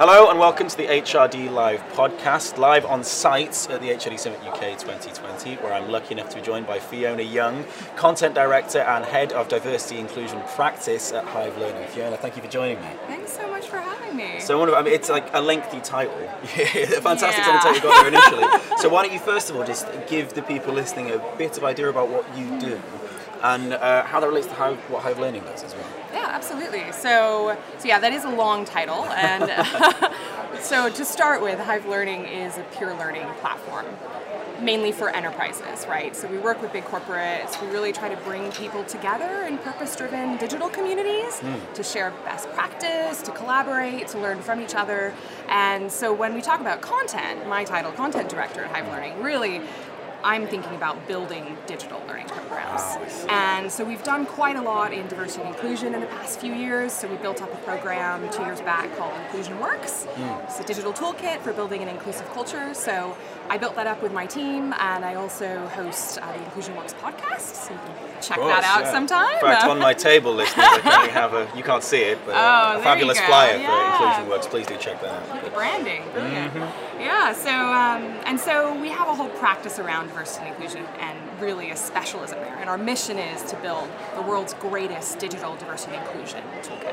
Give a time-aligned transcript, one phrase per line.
[0.00, 4.40] Hello and welcome to the HRD Live podcast, live on site at the HRD Summit
[4.46, 7.66] UK 2020, where I'm lucky enough to be joined by Fiona Young,
[7.96, 11.86] Content Director and Head of Diversity Inclusion Practice at Hive Learning.
[11.88, 12.88] Fiona, thank you for joining me.
[13.08, 14.40] Thanks so much for having me.
[14.40, 16.16] So, I mean, it's like a lengthy title.
[16.44, 17.60] Fantastic Yeah.
[17.60, 18.76] title you got there initially.
[18.78, 21.64] so, why don't you first of all just give the people listening a bit of
[21.64, 22.80] idea about what you do
[23.42, 25.86] and uh, how that relates to how, what Hive Learning does as well?
[26.12, 26.90] Yeah, absolutely.
[26.92, 29.50] So, so yeah, that is a long title, and
[30.60, 33.86] so to start with, Hive Learning is a peer learning platform,
[34.60, 36.14] mainly for enterprises, right?
[36.14, 37.60] So we work with big corporates.
[37.62, 41.40] We really try to bring people together in purpose-driven digital communities
[41.74, 45.14] to share best practice, to collaborate, to learn from each other.
[45.48, 49.62] And so when we talk about content, my title, content director at Hive Learning, really.
[50.22, 52.82] I'm thinking about building digital learning programs.
[53.28, 56.40] Ah, And so we've done quite a lot in diversity and inclusion in the past
[56.40, 56.92] few years.
[56.92, 60.06] So we built up a program two years back called Inclusion Works.
[60.44, 62.74] It's a digital toolkit for building an inclusive culture.
[62.74, 63.16] So
[63.48, 66.94] I built that up with my team, and I also host uh, the Inclusion Works
[66.94, 67.54] podcast.
[67.66, 68.92] So you can check Of that out yeah.
[68.92, 69.34] sometime.
[69.34, 72.34] In fact, on my table, listeners, I currently have a, you can't see it, but
[72.36, 74.46] Oh, a fabulous flyer for Inclusion Works.
[74.46, 75.44] Please do check that out.
[75.44, 76.52] the branding, brilliant.
[76.54, 76.89] Mm-hmm.
[77.00, 81.18] Yeah, so um, and so we have a whole practice around diversity and inclusion, and
[81.40, 82.56] really a specialism there.
[82.56, 86.92] And our mission is to build the world's greatest digital diversity and inclusion toolkit.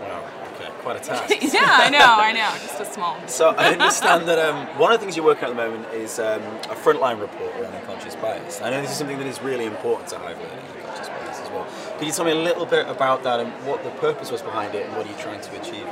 [0.00, 1.28] Wow, okay, quite a task.
[1.52, 3.18] yeah, I know, I know, just a small.
[3.26, 5.92] So I understand that um, one of the things you're working on at the moment
[5.92, 8.60] is um, a frontline report around unconscious bias.
[8.60, 11.50] I know this is something that is really important to Hive Learning, unconscious bias as
[11.50, 11.66] well.
[11.98, 14.76] Could you tell me a little bit about that and what the purpose was behind
[14.76, 15.86] it and what are you trying to achieve?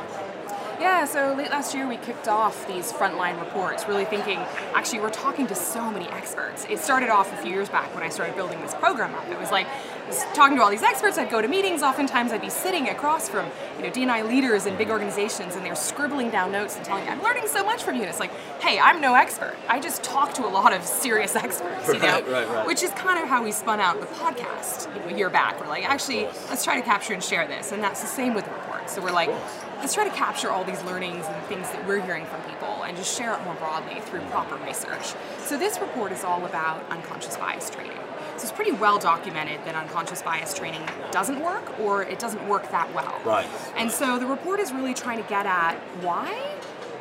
[0.78, 4.38] Yeah, so late last year we kicked off these frontline reports, really thinking,
[4.74, 6.66] actually, we're talking to so many experts.
[6.68, 9.26] It started off a few years back when I started building this program up.
[9.28, 9.66] It was like,
[10.06, 13.28] was talking to all these experts, I'd go to meetings, oftentimes I'd be sitting across
[13.28, 13.46] from,
[13.76, 17.10] you know, D&I leaders in big organizations, and they're scribbling down notes and telling me,
[17.10, 18.02] I'm learning so much from you.
[18.02, 19.56] And it's like, hey, I'm no expert.
[19.68, 22.00] I just talk to a lot of serious experts, you know?
[22.00, 22.66] Right, right, right.
[22.66, 25.60] Which is kind of how we spun out the podcast, you know, a year back.
[25.60, 27.72] We're like, actually, let's try to capture and share this.
[27.72, 28.88] And that's the same with the report.
[28.90, 29.30] So we're like,
[29.78, 32.96] let's try to capture all these learnings and things that we're hearing from people and
[32.96, 35.14] just share it more broadly through proper research.
[35.38, 37.96] So this report is all about unconscious bias training.
[38.36, 42.70] So it's pretty well documented that unconscious bias training doesn't work or it doesn't work
[42.70, 43.18] that well.
[43.24, 43.46] Right.
[43.76, 46.55] And so the report is really trying to get at why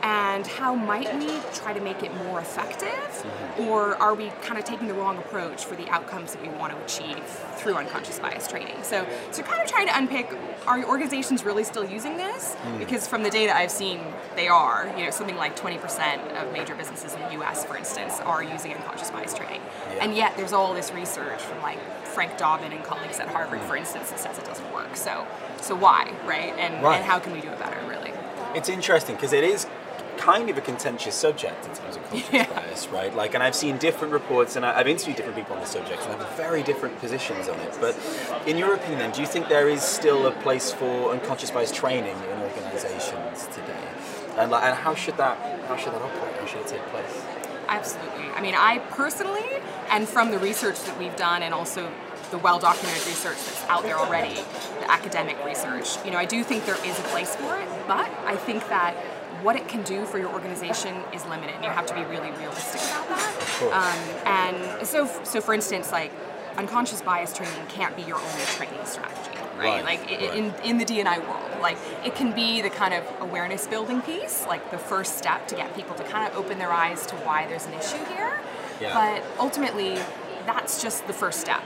[0.05, 2.87] and how might we try to make it more effective?
[2.89, 3.63] Mm-hmm.
[3.63, 6.73] Or are we kind of taking the wrong approach for the outcomes that we want
[6.73, 7.23] to achieve
[7.55, 8.75] through unconscious bias training?
[8.83, 10.31] So so kind of trying to unpick
[10.67, 12.55] are organizations really still using this?
[12.65, 12.77] Mm.
[12.77, 13.99] Because from the data i've seen
[14.35, 14.93] they are.
[14.95, 18.73] You know something like 20% of major businesses in the us for instance are using
[18.75, 19.61] unconscious bias training.
[19.95, 20.03] Yeah.
[20.03, 23.67] and yet there's all this research from like frank dobbin and colleagues at harvard mm.
[23.67, 24.95] for instance that says it doesn't work.
[24.95, 25.25] So
[25.61, 26.53] so why right?
[26.59, 26.97] And, Right.
[26.97, 28.11] and how can we do it better really?
[28.53, 29.65] It's interesting because it is
[30.25, 32.47] kind of a contentious subject in terms of conscious Yeah.
[32.51, 33.15] bias, right?
[33.15, 36.01] Like, and I've seen different reports and I- I've interviewed different people on the subject
[36.03, 37.77] and have very different positions on it.
[37.79, 37.95] But
[38.47, 41.71] in your opinion, then, do you think there is still a place for unconscious bias
[41.71, 43.85] training in organisations today?
[44.37, 45.37] And, like, and how should that
[45.69, 46.35] how should that operate?
[46.39, 47.15] How should it take place?
[47.67, 48.25] Absolutely.
[48.35, 49.45] I mean, I personally,
[49.89, 51.89] and from the research that we've done, and also
[52.31, 54.35] the well-documented research that's out there already,
[54.81, 58.07] the academic research, you know, I do think there is a place for it, but
[58.25, 58.95] I think that
[59.41, 62.31] what it can do for your organization is limited, and you have to be really
[62.31, 63.45] realistic about that.
[63.71, 66.11] Um, and so, so for instance, like
[66.57, 69.83] unconscious bias training can't be your only training strategy, Right, right?
[69.85, 70.35] Like right.
[70.35, 74.45] in in the DNI world, like it can be the kind of awareness building piece,
[74.47, 77.47] like the first step to get people to kind of open their eyes to why
[77.47, 78.39] there's an issue here.
[78.81, 78.93] Yeah.
[78.93, 79.95] But ultimately,
[80.45, 81.63] that's just the first step,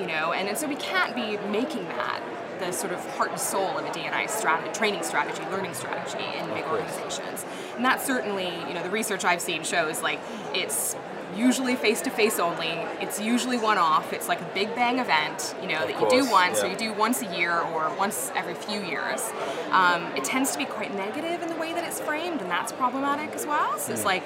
[0.00, 0.32] you know.
[0.32, 2.20] And, and so we can't be making that
[2.58, 6.46] the sort of heart and soul of a DNI strategy, training strategy, learning strategy in
[6.54, 7.44] big organizations.
[7.76, 10.20] And that certainly, you know, the research I've seen shows like
[10.54, 10.96] it's
[11.36, 12.68] usually face to face only.
[13.00, 14.12] It's usually one off.
[14.12, 16.68] It's like a big bang event, you know, Of that you do course, once or
[16.68, 19.30] you do once a year or once every few years.
[19.70, 22.72] Um, it tends to be quite negative in the way that it's framed, and that's
[22.72, 23.78] problematic as well.
[23.78, 24.06] So it's Hmm.
[24.08, 24.22] like,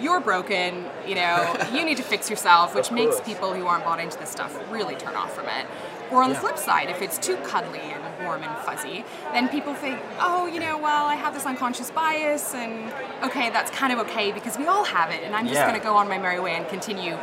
[0.00, 4.00] you're broken, you know, you need to fix yourself, which makes people who aren't bought
[4.00, 5.66] into this stuff really turn off from it.
[6.10, 9.74] Or on the flip side, if it's too cuddly and warm and fuzzy, then people
[9.74, 12.92] think, oh, you know, well, I have this unconscious bias, and
[13.24, 15.66] okay, that's kind of okay because we all have it, and I'm just Yeah.
[15.68, 17.18] going to go on my merry way and continue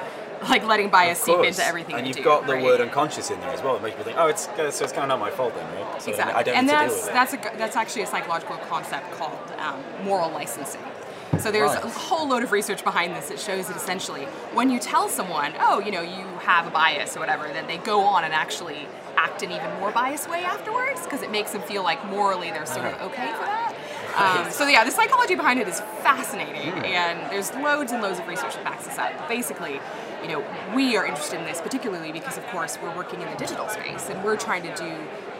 [0.49, 2.63] like letting bias seep into everything And you've do, got the right?
[2.63, 3.77] word unconscious in there as well.
[3.77, 4.43] It makes people think, oh, it's
[4.75, 6.01] so it's kind of not my fault then, right?
[6.01, 6.33] So Exactly.
[6.35, 7.13] I don't and that's deal with it.
[7.13, 10.81] that's a, that's actually a psychological concept called um, moral licensing.
[11.39, 11.83] So there's Right.
[11.83, 15.53] a whole load of research behind this that shows that essentially when you tell someone,
[15.59, 18.87] oh, you know, you have a bias or whatever, then they go on and actually
[19.17, 22.65] act an even more biased way afterwards because it makes them feel like morally they're
[22.65, 23.05] sort of Uh-huh.
[23.05, 23.73] okay for that.
[24.15, 28.27] Um, so yeah, the psychology behind it is fascinating, and there's loads and loads of
[28.27, 29.11] research that backs this up.
[29.17, 29.79] But basically,
[30.21, 30.43] you know,
[30.75, 34.09] we are interested in this particularly because, of course, we're working in the digital space,
[34.09, 34.93] and we're trying to do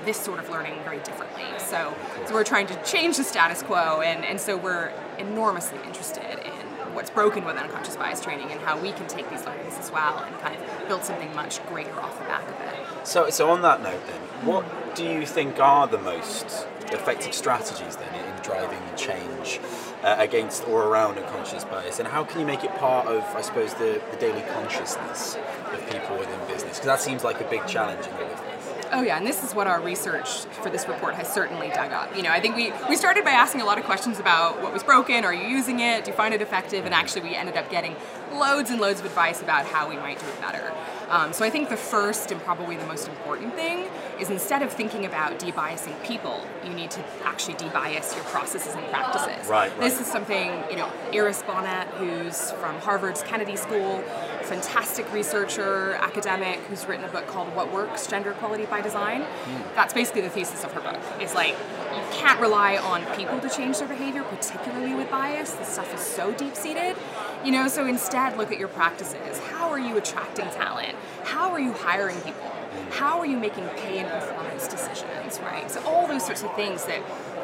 [0.06, 1.46] this sort of learning very differently.
[1.60, 1.94] So,
[2.26, 6.68] so we're trying to change the status quo, and, and so we're enormously interested in
[6.94, 10.20] what's broken with unconscious bias training and how we can take these learnings as well
[10.20, 13.08] and kind of build something much greater off the back of it.
[13.08, 17.96] So, so on that note, then, what do you think are the most effective strategies
[17.96, 19.60] then in driving change
[20.04, 23.42] uh, against or around unconscious bias, and how can you make it part of, I
[23.42, 25.38] suppose, the, the daily consciousness
[25.72, 26.78] of people within business?
[26.78, 28.53] Because that seems like a big challenge in this.
[28.96, 32.16] Oh yeah, and this is what our research for this report has certainly dug up.
[32.16, 34.72] You know, I think we, we started by asking a lot of questions about what
[34.72, 37.58] was broken, are you using it, do you find it effective, and actually we ended
[37.58, 37.96] up getting
[38.32, 40.72] loads and loads of advice about how we might do it better.
[41.10, 43.90] Um, so I think the first and probably the most important thing
[44.20, 48.86] is instead of thinking about debiasing people, you need to actually debias your processes and
[48.88, 49.48] practices.
[49.48, 49.80] Right, right.
[49.80, 54.02] This is something, you know, Iris Bohnet, who's from Harvard's Kennedy School,
[54.44, 59.22] fantastic researcher, academic, who's written a book called What Works, Gender Equality by Design.
[59.24, 59.76] Hmm.
[59.76, 61.00] That's basically the thesis of her book.
[61.20, 61.56] It's like,
[61.94, 65.52] you can't rely on people to change their behavior, particularly with bias.
[65.54, 66.96] This stuff is so deep-seated.
[67.44, 69.40] You know, so instead look at your practices.
[69.40, 70.96] How are you attracting talent?
[71.24, 72.52] How are you hiring people?
[72.92, 75.70] How are you making pay and performance decisions, right?
[75.70, 77.02] So all those sorts of things that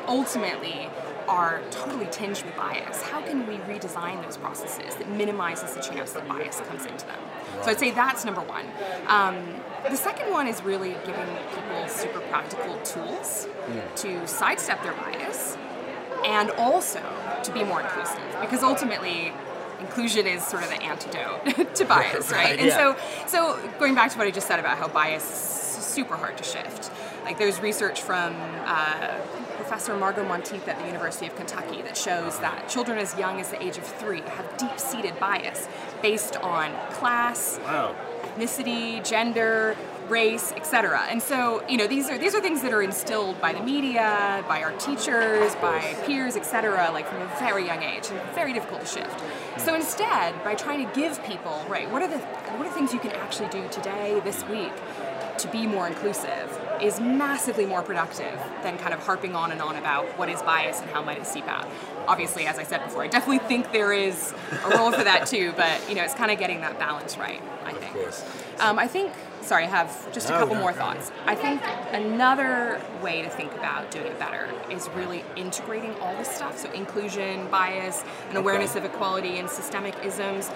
[0.07, 0.89] ultimately
[1.27, 3.01] are totally tinged with bias.
[3.03, 7.19] How can we redesign those processes that minimizes the chance that bias comes into them?
[7.61, 8.65] So I'd say that's number one.
[9.07, 9.37] Um,
[9.89, 13.47] the second one is really giving people super practical tools
[13.97, 15.55] to sidestep their bias
[16.25, 17.01] and also
[17.43, 19.31] to be more inclusive because ultimately
[19.79, 22.43] inclusion is sort of the antidote to bias, right?
[22.43, 22.95] Right, and yeah.
[23.27, 25.23] so so going back to what I just said about how bias
[25.77, 26.91] is super hard to shift.
[27.23, 28.35] Like there's research from
[28.65, 29.17] uh,
[29.57, 33.49] Professor Margo Monteith at the University of Kentucky that shows that children as young as
[33.49, 35.67] the age of three have deep-seated bias
[36.01, 37.95] based on class, Wow.
[38.23, 39.75] ethnicity, gender,
[40.09, 41.05] race, etc.
[41.09, 44.43] And so, you know, these are these are things that are instilled by the media,
[44.47, 46.89] by our teachers, by peers, etc.
[46.91, 49.23] Like from a very young age, and very difficult to shift.
[49.57, 52.93] So instead, by trying to give people, right, what are the what are the things
[52.93, 54.73] you can actually do today, this week,
[55.37, 56.49] to be more inclusive,
[56.81, 60.79] is massively more productive than kind of harping on and on about what is bias
[60.81, 61.67] and how might it seep out.
[62.07, 64.33] Obviously, as I said before, I definitely think there is
[64.65, 67.41] a role for that too, but you know, it's kind of getting that balance right.
[67.65, 67.93] I think.
[67.95, 68.25] Of course.
[68.59, 71.11] Um, I think, sorry, I have just a No, couple no, more thoughts.
[71.27, 71.61] I think
[71.91, 76.57] another way to think about doing it better is really integrating all this stuff.
[76.57, 78.85] So, inclusion, bias, and awareness Okay.
[78.85, 80.49] of equality and systemic isms.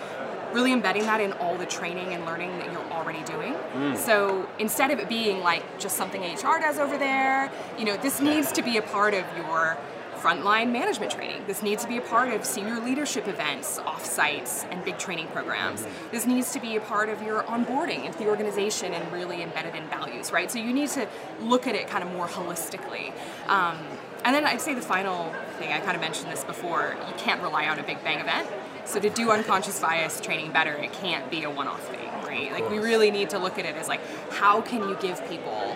[0.54, 3.54] Really embedding that in all the training and learning that you're already doing.
[3.54, 3.98] Mm.
[3.98, 8.22] So instead of it being like just something HR does over there, you know, this
[8.22, 9.78] needs to be a part of your
[10.24, 11.44] frontline management training.
[11.48, 15.86] This needs to be a part of senior leadership events, offsites, and big training programs.
[16.12, 19.76] This needs to be a part of your onboarding into the organization and really embedded
[19.76, 20.50] in values, right?
[20.50, 21.10] So you need to
[21.42, 23.12] look at it kind of more holistically.
[23.48, 23.78] Um,
[24.24, 27.42] and then I'd say the final thing, I kind of mentioned this before, you can't
[27.42, 28.48] rely on a big bang event.
[28.86, 32.52] So to do unconscious bias training better, it can't be a one-off thing, right?
[32.52, 34.02] Like we really need to look at it as like,
[34.32, 35.76] how can you give people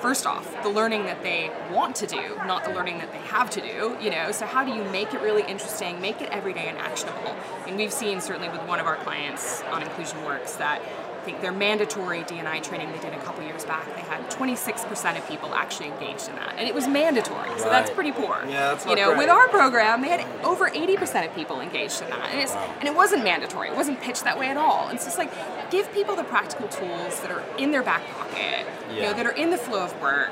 [0.00, 3.48] first off, the learning that they want to do, not the learning that they have
[3.50, 4.30] to do, you know.
[4.30, 7.34] So how do you make it really interesting, make it everyday and actionable?
[7.66, 10.80] And we've seen certainly with one of our clients on Inclusion Works that
[11.26, 15.28] think their mandatory DNI training they did a couple years back, they had 26% of
[15.28, 16.54] people actually engaged in that.
[16.56, 17.50] And it was mandatory.
[17.58, 18.38] So that's pretty poor.
[18.48, 19.18] Yeah, that's You know, great.
[19.18, 22.30] with our program, they had over 80% of people engaged in that.
[22.30, 23.68] And it's and it wasn't mandatory.
[23.68, 24.88] It wasn't pitched that way at all.
[24.90, 25.32] It's just like
[25.70, 28.64] give people the practical tools that are in their back pocket,
[28.94, 30.30] you know, that are in the flow of work,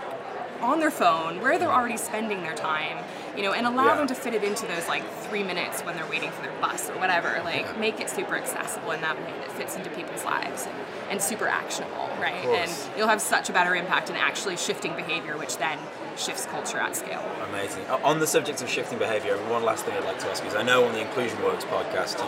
[0.63, 2.99] on their phone, where they're already spending their time,
[3.37, 3.97] you know, and allow Yeah.
[3.97, 6.89] them to fit it into those like three minutes when they're waiting for their bus
[6.91, 7.41] or whatever.
[7.45, 10.75] Like make it super accessible in that way that fits into people's lives and,
[11.11, 12.45] and super actionable, right?
[12.47, 15.79] And you'll have such a better impact in actually shifting behavior, which then
[16.17, 17.25] shifts culture at scale.
[17.49, 17.87] Amazing.
[17.89, 20.55] On the subject of shifting behaviour, one last thing I'd like to ask you is
[20.55, 22.19] I know on the Inclusion Works podcast,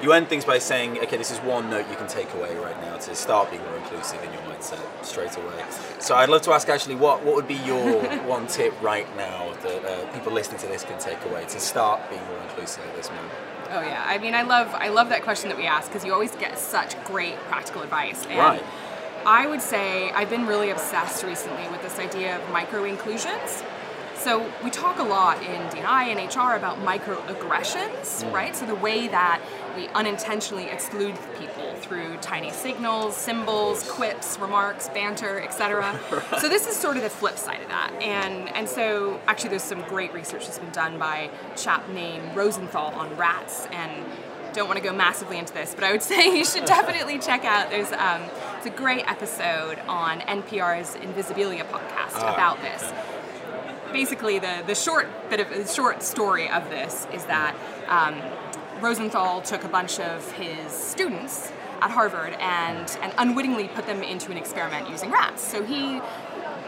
[0.00, 2.56] you, you end things by saying, okay, this is one note you can take away
[2.56, 5.64] right now to start being more inclusive in your mindset straight away.
[6.00, 9.52] So I'd love to ask actually, what, what would be your one tip right now
[9.62, 12.96] that uh, people listening to this can take away to start being more inclusive at
[12.96, 13.32] this moment?
[13.70, 16.14] Oh yeah, I mean, I love I love that question that we ask because you
[16.14, 18.24] always get such great practical advice.
[18.26, 18.62] And Right.
[19.28, 23.62] I would say I've been really obsessed recently with this idea of micro inclusions.
[24.16, 28.56] So we talk a lot in DNI and HR about microaggressions, right?
[28.56, 29.42] So the way that
[29.76, 36.00] we unintentionally exclude people through tiny signals, symbols, quips, remarks, banter, etc.
[36.40, 37.92] So this is sort of the flip side of that.
[38.00, 42.34] And and so actually there's some great research that's been done by a chap named
[42.34, 44.06] Rosenthal on rats and
[44.54, 47.44] don't want to go massively into this, but I would say you should definitely check
[47.44, 47.70] out.
[47.70, 48.22] There's um,
[48.58, 52.92] it's a great episode on NPR's Invisibilia podcast Ah, about this.
[53.92, 57.54] Basically, the the short bit of the short story of this is that
[57.86, 58.20] um,
[58.80, 64.32] Rosenthal took a bunch of his students at Harvard and and unwittingly put them into
[64.32, 65.40] an experiment using rats.
[65.40, 66.00] So he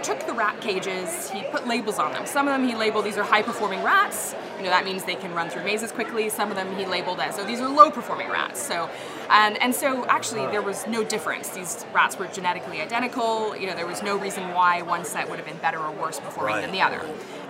[0.04, 2.24] took the rat cages, he put labels on them.
[2.24, 4.34] Some of them he labeled these are high performing rats.
[4.58, 6.28] You know, that means they can run through mazes quickly.
[6.28, 8.62] Some of them he labeled as, so these are low performing rats.
[8.62, 8.88] So,
[9.30, 11.48] and, and so actually there was no difference.
[11.50, 13.56] These rats were genetically identical.
[13.56, 16.18] You know, there was no reason why one set would have been better or worse
[16.18, 17.00] performing than the other.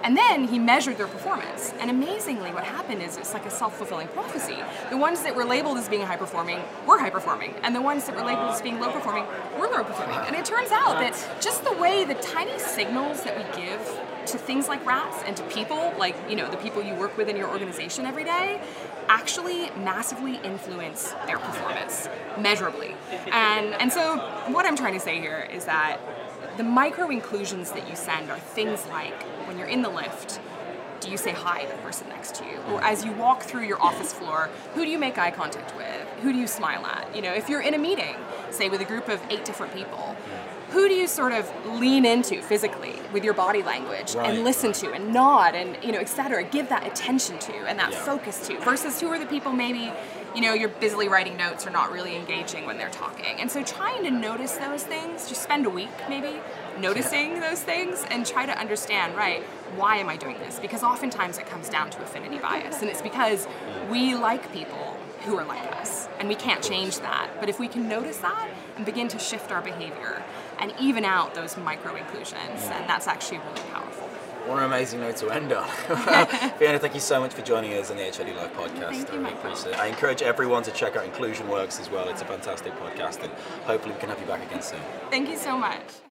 [0.03, 1.73] And then he measured their performance.
[1.79, 4.57] And amazingly, what happened is it's like a self fulfilling prophecy.
[4.91, 8.07] The ones that were labeled as being high performing were high performing, and the ones
[8.07, 9.27] that were labeled as being low performing
[9.59, 10.19] were low performing.
[10.27, 13.81] And it turns out that just the way the tiny signals that we give
[14.27, 17.29] to things like rats and to people, like you know the people you work with
[17.29, 18.61] in your organization every day,
[19.09, 22.09] actually massively influence their performance
[22.39, 22.95] measurably.
[23.33, 25.99] And and so what I'm trying to say here is that
[26.57, 30.41] the micro inclusions that you send are things like when you're in the lift,
[31.01, 32.59] do you say hi to the person next to you?
[32.71, 36.07] Or as you walk through your office floor, who do you make eye contact with?
[36.23, 37.15] Who do you smile at?
[37.17, 38.17] You know, if you're in a meeting,
[38.51, 40.15] say with a group of eight different people,
[40.71, 41.51] who do you sort of
[41.81, 44.31] lean into physically with your body language Right.
[44.31, 47.79] and listen to and nod and you know, et cetera, give that attention to and
[47.79, 47.99] that Yeah.
[48.05, 49.93] focus to versus who are the people maybe
[50.35, 53.65] you know you're busily writing notes or not really engaging when they're talking and so
[53.65, 56.37] trying to notice those things just spend a week maybe
[56.79, 59.43] noticing those things and try to understand right
[59.75, 63.03] why am i doing this because oftentimes it comes down to affinity bias and it's
[63.03, 63.49] because
[63.91, 67.67] we like people who are like us and we can't change that but if we
[67.67, 70.23] can notice that and begin to shift our behavior
[70.61, 74.07] and even out those micro inclusions and that's actually really powerful
[74.47, 75.69] What an amazing note to end on.
[76.59, 78.91] Fiona, thank you so much for joining us on the HRD Live podcast.
[78.93, 79.79] Thank I really appreciate it.
[79.79, 82.09] I encourage everyone to check out Inclusion Works as well.
[82.09, 83.33] It's a fantastic podcast, and
[83.65, 84.81] hopefully we can have you back again soon.
[85.11, 86.10] thank you so much